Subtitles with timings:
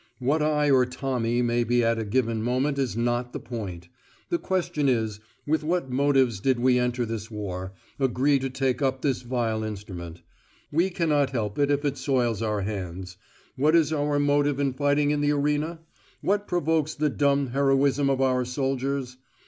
[0.17, 3.87] What I or Tommy may be at a given moment is not the point.
[4.29, 9.03] The question is, with what motives did we enter this war, agree to take up
[9.03, 10.23] this vile instrument?
[10.71, 13.17] We cannot help if it soils our hands.
[13.55, 15.81] What is our motive in fighting in the arena?
[16.21, 19.17] What provokes the dumb heroism of our soldiers?